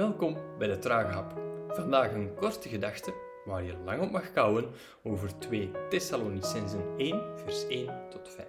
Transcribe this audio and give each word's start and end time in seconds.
Welkom 0.00 0.36
bij 0.58 0.68
de 0.68 0.78
Trage 0.78 1.12
Hap. 1.12 1.40
Vandaag 1.68 2.12
een 2.12 2.34
korte 2.34 2.68
gedachte 2.68 3.14
waar 3.44 3.64
je 3.64 3.76
lang 3.84 4.02
op 4.02 4.10
mag 4.10 4.32
kouwen 4.32 4.70
over 5.02 5.38
2 5.38 5.70
Thessalonicensen 5.88 6.98
1, 6.98 7.38
vers 7.38 7.66
1 7.66 8.10
tot 8.10 8.28
5. 8.34 8.46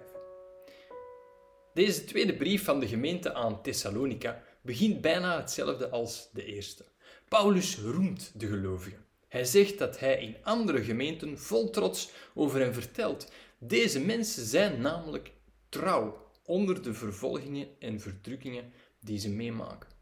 Deze 1.74 2.04
tweede 2.04 2.36
brief 2.36 2.64
van 2.64 2.80
de 2.80 2.88
gemeente 2.88 3.34
aan 3.34 3.62
Thessalonica 3.62 4.42
begint 4.62 5.00
bijna 5.00 5.36
hetzelfde 5.36 5.88
als 5.88 6.28
de 6.32 6.44
eerste. 6.44 6.84
Paulus 7.28 7.78
roemt 7.78 8.32
de 8.40 8.46
gelovigen. 8.46 9.04
Hij 9.28 9.44
zegt 9.44 9.78
dat 9.78 9.98
hij 9.98 10.22
in 10.22 10.36
andere 10.42 10.84
gemeenten 10.84 11.38
vol 11.38 11.70
trots 11.70 12.10
over 12.34 12.60
hen 12.60 12.74
vertelt. 12.74 13.32
Deze 13.58 14.00
mensen 14.00 14.44
zijn 14.44 14.80
namelijk 14.80 15.32
trouw 15.68 16.30
onder 16.44 16.82
de 16.82 16.94
vervolgingen 16.94 17.68
en 17.78 18.00
verdrukkingen 18.00 18.72
die 19.00 19.18
ze 19.18 19.30
meemaken. 19.30 19.92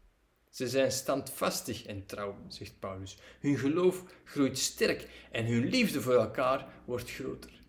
Ze 0.51 0.67
zijn 0.67 0.91
standvastig 0.91 1.85
en 1.85 2.05
trouw, 2.05 2.35
zegt 2.47 2.79
Paulus. 2.79 3.17
Hun 3.39 3.57
geloof 3.57 4.03
groeit 4.23 4.57
sterk 4.57 5.27
en 5.31 5.45
hun 5.45 5.65
liefde 5.65 6.01
voor 6.01 6.13
elkaar 6.13 6.73
wordt 6.85 7.11
groter. 7.11 7.61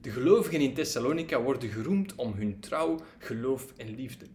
De 0.00 0.10
gelovigen 0.10 0.60
in 0.60 0.74
Thessalonica 0.74 1.42
worden 1.42 1.68
geroemd 1.68 2.14
om 2.14 2.32
hun 2.32 2.60
trouw, 2.60 3.00
geloof 3.18 3.72
en 3.76 3.94
liefde. 3.94 4.26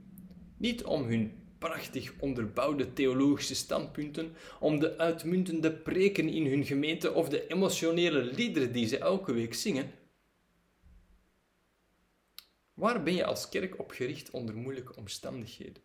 Niet 0.58 0.84
om 0.84 1.04
hun 1.04 1.32
prachtig 1.58 2.14
onderbouwde 2.20 2.94
theologische 2.94 3.56
standpunten, 3.56 4.36
om 4.60 4.80
de 4.80 4.98
uitmuntende 4.98 5.72
preken 5.72 6.30
in 6.30 6.46
hun 6.46 6.66
gemeente 6.66 7.14
of 7.14 7.30
de 7.30 7.48
emotionele 7.48 8.24
liederen 8.24 8.72
die 8.72 8.88
ze 8.88 8.98
elke 8.98 9.34
week 9.34 9.54
zingen. 9.54 9.92
Waar 12.74 13.04
ben 13.04 13.14
je 13.14 13.26
als 13.26 13.50
kerk 13.50 13.80
op 13.80 13.92
gericht 13.92 14.30
onder 14.30 14.56
moeilijke 14.56 14.96
omstandigheden? 14.96 15.84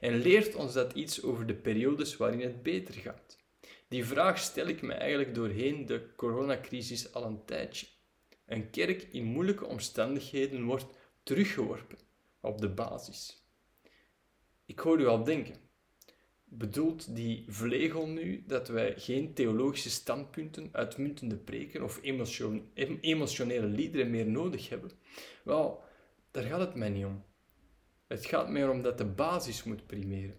En 0.00 0.18
leert 0.18 0.54
ons 0.54 0.72
dat 0.72 0.92
iets 0.92 1.22
over 1.22 1.46
de 1.46 1.54
periodes 1.54 2.16
waarin 2.16 2.40
het 2.40 2.62
beter 2.62 2.94
gaat? 2.94 3.38
Die 3.88 4.04
vraag 4.04 4.38
stel 4.38 4.66
ik 4.66 4.82
me 4.82 4.92
eigenlijk 4.92 5.34
doorheen 5.34 5.86
de 5.86 6.14
coronacrisis 6.16 7.12
al 7.12 7.24
een 7.24 7.44
tijdje. 7.44 7.86
Een 8.46 8.70
kerk 8.70 9.02
in 9.02 9.24
moeilijke 9.24 9.64
omstandigheden 9.64 10.64
wordt 10.64 10.86
teruggeworpen 11.22 11.98
op 12.40 12.60
de 12.60 12.68
basis. 12.68 13.48
Ik 14.66 14.78
hoor 14.78 15.00
u 15.00 15.06
al 15.06 15.24
denken. 15.24 15.54
Bedoelt 16.44 17.16
die 17.16 17.44
vlegel 17.48 18.06
nu 18.06 18.44
dat 18.46 18.68
wij 18.68 18.94
geen 18.96 19.34
theologische 19.34 19.90
standpunten, 19.90 20.68
uitmuntende 20.72 21.36
preken 21.36 21.82
of 21.82 22.00
emotionele 23.00 23.66
liederen 23.66 24.10
meer 24.10 24.26
nodig 24.26 24.68
hebben? 24.68 24.90
Wel, 25.44 25.82
daar 26.30 26.44
gaat 26.44 26.60
het 26.60 26.74
mij 26.74 26.88
niet 26.88 27.04
om. 27.04 27.24
Het 28.06 28.26
gaat 28.26 28.48
meer 28.48 28.70
om 28.70 28.82
dat 28.82 28.98
de 28.98 29.04
basis 29.04 29.64
moet 29.64 29.86
primeren. 29.86 30.36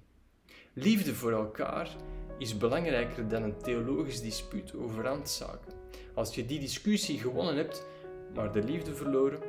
Liefde 0.73 1.15
voor 1.15 1.31
elkaar 1.31 1.95
is 2.37 2.57
belangrijker 2.57 3.27
dan 3.27 3.43
een 3.43 3.57
theologisch 3.57 4.21
dispuut 4.21 4.73
over 4.75 5.03
randzaken. 5.03 5.73
Als 6.13 6.35
je 6.35 6.45
die 6.45 6.59
discussie 6.59 7.19
gewonnen 7.19 7.55
hebt, 7.55 7.85
maar 8.33 8.51
de 8.51 8.63
liefde 8.63 8.95
verloren, 8.95 9.39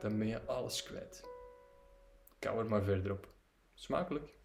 dan 0.00 0.18
ben 0.18 0.26
je 0.26 0.44
alles 0.46 0.82
kwijt. 0.82 1.24
Kou 2.38 2.58
er 2.58 2.66
maar 2.66 2.82
verder 2.82 3.12
op. 3.12 3.28
Smakelijk. 3.74 4.36